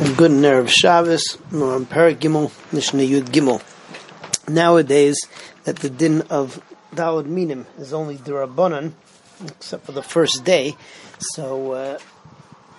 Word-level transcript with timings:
Good 0.00 0.30
nerve 0.30 0.72
Shabbos, 0.72 1.36
Gimel, 1.50 2.50
Mishnah 2.72 3.02
Yud 3.02 3.24
Gimel. 3.24 3.60
Nowadays, 4.48 5.18
that 5.64 5.76
the 5.76 5.90
din 5.90 6.22
of 6.30 6.62
Dalad 6.94 7.26
Minim 7.26 7.66
is 7.76 7.92
only 7.92 8.16
Durabanan, 8.16 8.92
except 9.46 9.84
for 9.84 9.92
the 9.92 10.02
first 10.02 10.42
day, 10.42 10.74
so 11.18 11.72
uh, 11.72 11.98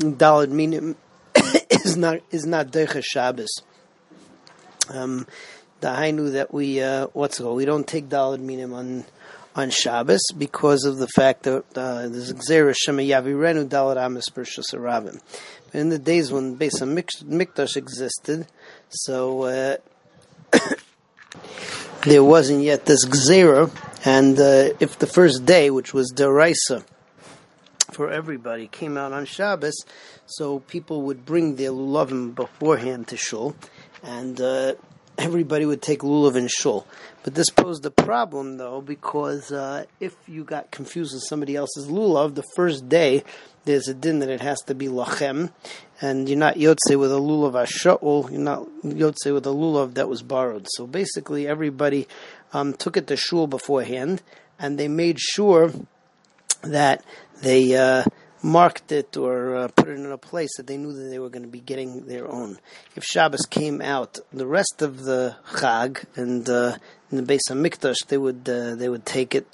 Dalad 0.00 0.48
Minim 0.48 0.96
is 1.70 1.96
not 1.96 2.18
is 2.32 2.44
not 2.44 2.72
Derech 2.72 3.04
Shabbos. 3.04 3.62
Um, 4.88 5.28
the 5.82 5.88
Hainu 5.90 6.32
that 6.32 6.52
we 6.52 6.82
uh, 6.82 7.06
what's 7.12 7.38
it 7.38 7.44
called? 7.44 7.56
We 7.56 7.64
don't 7.64 7.86
take 7.86 8.08
Dalad 8.08 8.40
Minim 8.40 8.72
on 8.72 9.04
on 9.54 9.70
Shabbos 9.70 10.22
because 10.36 10.84
of 10.84 10.98
the 10.98 11.08
fact 11.08 11.42
that 11.44 11.64
uh, 11.76 12.08
there's 12.08 12.32
Xera 12.32 12.74
Shema 12.76 13.02
Yavirenu 13.02 13.68
Dalad 13.68 13.96
Amis 13.96 14.28
Bershus 14.28 14.72
Arabim. 14.72 15.20
In 15.72 15.88
the 15.88 15.98
days 15.98 16.32
when 16.32 16.56
Beis 16.56 16.80
Mikdash 16.80 17.76
existed, 17.76 18.46
so 18.88 19.42
uh, 19.42 19.76
there 22.02 22.24
wasn't 22.24 22.62
yet 22.62 22.86
this 22.86 23.04
Xera, 23.06 23.70
and 24.04 24.38
uh, 24.38 24.74
if 24.80 24.98
the 24.98 25.06
first 25.06 25.44
day, 25.44 25.70
which 25.70 25.92
was 25.92 26.12
Deraisa, 26.12 26.84
for 27.92 28.10
everybody 28.10 28.66
came 28.66 28.96
out 28.96 29.12
on 29.12 29.24
Shabbos, 29.26 29.84
so 30.26 30.60
people 30.60 31.02
would 31.02 31.24
bring 31.24 31.56
their 31.56 31.70
lulavim 31.70 32.34
beforehand 32.34 33.08
to 33.08 33.16
shul, 33.16 33.56
and 34.02 34.40
uh, 34.40 34.74
everybody 35.20 35.66
would 35.66 35.82
take 35.82 36.00
lulav 36.00 36.34
and 36.34 36.50
shul. 36.50 36.86
But 37.22 37.34
this 37.34 37.50
posed 37.50 37.84
a 37.84 37.90
problem, 37.90 38.56
though, 38.56 38.80
because 38.80 39.52
uh, 39.52 39.84
if 40.00 40.16
you 40.26 40.44
got 40.44 40.70
confused 40.70 41.12
with 41.12 41.22
somebody 41.24 41.54
else's 41.54 41.88
lulav, 41.88 42.34
the 42.34 42.44
first 42.56 42.88
day 42.88 43.22
there's 43.66 43.88
a 43.88 43.94
din 43.94 44.20
that 44.20 44.30
it 44.30 44.40
has 44.40 44.60
to 44.62 44.74
be 44.74 44.86
lachem, 44.86 45.52
and 46.00 46.28
you're 46.28 46.38
not 46.38 46.54
yotze 46.54 46.98
with 46.98 47.12
a 47.12 47.16
lulav 47.18 47.52
asha'ul, 47.52 48.30
you're 48.30 48.40
not 48.40 48.66
yotze 48.82 49.32
with 49.32 49.46
a 49.46 49.50
lulav 49.50 49.94
that 49.94 50.08
was 50.08 50.22
borrowed. 50.22 50.66
So 50.70 50.86
basically, 50.86 51.46
everybody 51.46 52.08
um, 52.54 52.72
took 52.72 52.96
it 52.96 53.06
to 53.08 53.16
shul 53.16 53.46
beforehand, 53.46 54.22
and 54.58 54.78
they 54.78 54.88
made 54.88 55.20
sure 55.20 55.72
that 56.62 57.04
they. 57.42 57.76
Uh, 57.76 58.04
marked 58.42 58.92
it 58.92 59.16
or 59.16 59.56
uh, 59.56 59.68
put 59.68 59.88
it 59.88 59.92
in 59.92 60.06
a 60.06 60.18
place 60.18 60.56
that 60.56 60.66
they 60.66 60.76
knew 60.76 60.92
that 60.92 61.08
they 61.10 61.18
were 61.18 61.28
going 61.28 61.42
to 61.42 61.48
be 61.48 61.60
getting 61.60 62.06
their 62.06 62.30
own. 62.30 62.58
If 62.96 63.04
Shabbos 63.04 63.46
came 63.46 63.80
out, 63.80 64.18
the 64.32 64.46
rest 64.46 64.82
of 64.82 65.04
the 65.04 65.36
Chag 65.54 66.04
and 66.16 66.48
uh, 66.48 66.76
in 67.10 67.16
the 67.16 67.22
base 67.22 67.50
of 67.50 67.58
Mikdash, 67.58 68.06
they 68.08 68.18
would 68.18 68.48
uh, 68.48 68.74
they 68.76 68.88
would 68.88 69.04
take 69.04 69.34
it 69.34 69.46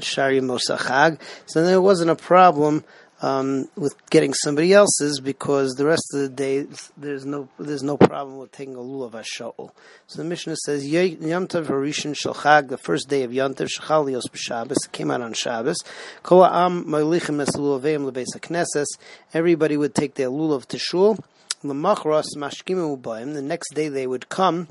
Shari 0.00 0.40
Mosa 0.40 0.78
Chag. 0.78 1.18
So 1.46 1.64
there 1.64 1.82
wasn't 1.82 2.10
a 2.10 2.16
problem 2.16 2.84
um, 3.22 3.68
with 3.76 3.94
getting 4.10 4.32
somebody 4.32 4.72
else's 4.72 5.20
because 5.20 5.74
the 5.74 5.84
rest 5.84 6.04
of 6.14 6.20
the 6.20 6.28
day 6.28 6.66
there's 6.96 7.26
no 7.26 7.48
there's 7.58 7.82
no 7.82 7.96
problem 7.96 8.38
with 8.38 8.52
taking 8.52 8.76
a 8.76 8.78
lulav 8.78 9.12
ashol. 9.12 9.70
So 10.06 10.22
the 10.22 10.24
Mishnah 10.24 10.56
says 10.64 10.86
Yom 10.86 11.46
Tov 11.46 11.66
Harishon 11.66 12.14
Shalchag, 12.14 12.68
the 12.68 12.78
first 12.78 13.08
day 13.08 13.22
of 13.22 13.32
Yom 13.32 13.54
Tov 13.54 13.68
Shachalios 13.68 14.24
b'Shabbos 14.30 14.90
came 14.92 15.10
out 15.10 15.20
on 15.20 15.32
Shabbos. 15.34 15.78
Kol 16.22 16.44
Am 16.44 16.84
Ma'lichem 16.84 17.40
Es 17.42 17.50
Lulaveim 17.56 18.10
LeBeis 18.10 18.38
Knesses. 18.40 18.86
Everybody 19.34 19.76
would 19.76 19.94
take 19.94 20.14
their 20.14 20.28
lulav 20.28 20.66
to 20.66 20.78
shul. 20.78 21.18
The 21.62 23.42
next 23.42 23.74
day 23.74 23.88
they 23.88 24.06
would 24.06 24.30
come 24.30 24.68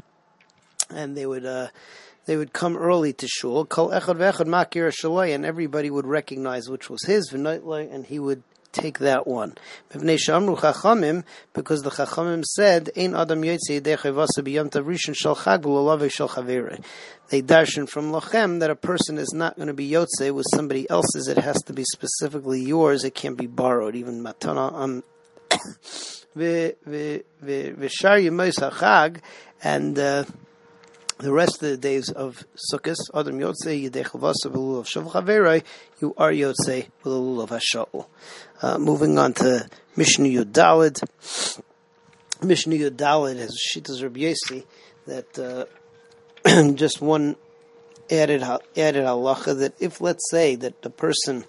and 0.89 1.15
they 1.15 1.25
would. 1.25 1.45
Uh, 1.45 1.67
they 2.25 2.37
would 2.37 2.53
come 2.53 2.77
early 2.77 3.11
to 3.13 3.27
shul. 3.27 3.65
Kol 3.65 3.89
echad 3.89 4.17
ve'echad 4.17 4.45
makir 4.45 5.33
and 5.33 5.43
everybody 5.43 5.89
would 5.89 6.05
recognize 6.05 6.69
which 6.69 6.87
was 6.87 7.03
his 7.05 7.33
and 7.33 8.05
he 8.05 8.19
would 8.19 8.43
take 8.71 8.99
that 8.99 9.25
one. 9.25 9.55
Because 9.91 10.03
the 10.03 11.89
Chachamim 11.89 12.45
said, 12.45 12.91
"Ein 12.95 13.15
adam 13.15 13.41
They 13.41 13.57
darshan 17.41 17.89
from 17.89 18.11
lochem 18.11 18.59
that 18.59 18.69
a 18.69 18.75
person 18.75 19.17
is 19.17 19.33
not 19.33 19.55
going 19.55 19.67
to 19.67 19.73
be 19.73 19.89
yotze 19.89 20.31
with 20.31 20.45
somebody 20.53 20.87
else's. 20.89 21.27
It 21.27 21.37
has 21.39 21.63
to 21.63 21.73
be 21.73 21.83
specifically 21.83 22.61
yours. 22.61 23.03
It 23.03 23.15
can't 23.15 23.37
be 23.37 23.47
borrowed. 23.47 23.95
Even 23.95 24.23
matana 24.23 24.71
um, 24.73 25.03
v'shar 26.37 27.09
yemois 28.21 28.59
hachag 28.59 29.21
and. 29.63 29.97
Uh, 29.97 30.25
the 31.19 31.33
rest 31.33 31.55
of 31.55 31.69
the 31.69 31.77
days 31.77 32.09
of 32.09 32.45
Sukkot, 32.71 32.95
Adam 33.13 33.39
Yotzei, 33.39 33.89
Yidei 33.89 34.05
Chavasa, 34.05 34.45
of 34.45 34.87
Shav 34.87 35.63
you 36.01 36.13
are 36.17 36.31
Yotzei, 36.31 36.87
Belul 37.03 37.43
of 37.43 37.49
Hasha'ul. 37.49 38.05
Uh, 38.61 38.77
moving 38.77 39.19
on 39.19 39.33
to 39.33 39.69
Mishnah 39.97 40.29
Yudalid. 40.29 41.03
Mishnah 42.41 42.75
Yudalid 42.75 43.37
has 43.37 43.53
Shitas 43.57 44.01
Rabbi 44.01 44.21
Yossi 44.21 44.65
that 45.07 45.37
uh, 46.45 46.71
just 46.73 47.01
one 47.01 47.35
added 48.09 48.41
added 48.41 49.03
halacha 49.03 49.59
that 49.59 49.73
if 49.79 49.99
let's 49.99 50.23
say 50.31 50.55
that 50.55 50.81
the 50.83 50.89
person 50.89 51.43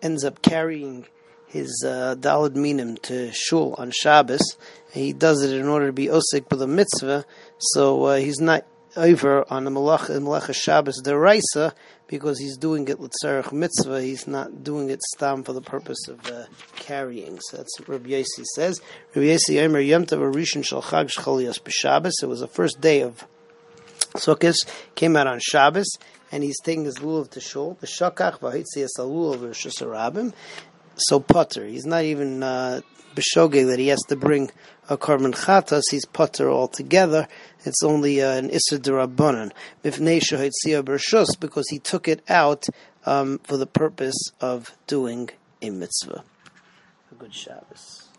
ends 0.00 0.24
up 0.24 0.40
carrying 0.40 1.06
his 1.46 1.84
uh, 1.86 2.50
Minim 2.54 2.96
to 2.96 3.30
Shul 3.30 3.74
on 3.76 3.90
Shabbos, 3.90 4.56
he 4.90 5.12
does 5.12 5.42
it 5.42 5.54
in 5.54 5.68
order 5.68 5.88
to 5.88 5.92
be 5.92 6.06
Osik 6.06 6.50
with 6.50 6.62
a 6.62 6.66
mitzvah, 6.66 7.26
so 7.58 8.04
uh, 8.04 8.16
he's 8.16 8.40
not 8.40 8.64
over 8.96 9.44
on 9.50 9.64
the 9.64 9.70
Malach 9.70 10.08
Malacha 10.08 10.54
Shabbos 10.54 11.02
Deraisa 11.02 11.72
because 12.06 12.38
he's 12.38 12.56
doing 12.56 12.88
it 12.88 12.98
with 12.98 13.12
Litzarech 13.24 13.52
Mitzvah. 13.52 14.02
He's 14.02 14.26
not 14.26 14.62
doing 14.62 14.90
it 14.90 15.00
stam 15.02 15.42
for 15.42 15.52
the 15.52 15.62
purpose 15.62 16.08
of 16.08 16.26
uh, 16.26 16.44
carrying. 16.76 17.40
So 17.40 17.56
that's 17.56 17.78
what 17.80 17.88
Rabbi 17.88 18.10
Yossi 18.10 18.44
says. 18.54 18.80
Rabbi 19.14 19.28
Yossi 19.28 19.56
Eimer 19.56 19.86
Yom 19.86 20.06
Tov 20.06 20.32
Rishon 20.34 20.64
Shal 20.64 20.82
Chag 20.82 21.06
B'Shabbos. 21.06 22.12
It 22.22 22.26
was 22.26 22.40
the 22.40 22.48
first 22.48 22.80
day 22.80 23.00
of 23.00 23.26
Sukkot. 24.14 24.56
Came 24.94 25.16
out 25.16 25.26
on 25.26 25.40
Shabbos. 25.40 25.88
And 26.30 26.42
he's 26.42 26.60
taking 26.60 26.86
his 26.86 26.98
lulav 26.98 27.30
to 27.32 27.40
shul. 27.40 27.76
B'shakach 27.82 28.38
v'hitzi 28.38 28.82
es 28.82 28.96
lulav 28.98 29.40
So 30.96 31.20
potter. 31.20 31.66
He's 31.66 31.86
not 31.86 32.04
even 32.04 32.42
uh, 32.42 32.80
b'shogeg 33.14 33.66
that 33.68 33.78
he 33.78 33.88
has 33.88 34.02
to 34.08 34.16
bring 34.16 34.50
a 34.88 34.96
korban 34.96 35.34
chatas, 35.34 35.82
he's 35.90 36.04
potter 36.04 36.50
altogether. 36.50 37.28
It's 37.64 37.82
only 37.82 38.20
uh, 38.20 38.32
an 38.36 38.50
isser 38.50 38.78
derabanan. 38.78 39.52
because 41.40 41.68
he 41.70 41.78
took 41.78 42.08
it 42.08 42.22
out 42.28 42.64
um, 43.06 43.38
for 43.44 43.56
the 43.56 43.66
purpose 43.66 44.30
of 44.40 44.76
doing 44.86 45.30
a 45.60 45.70
mitzvah. 45.70 46.24
A 47.10 47.14
good 47.14 47.34
Shabbos. 47.34 48.11